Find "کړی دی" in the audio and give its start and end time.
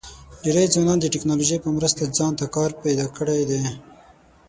3.17-3.61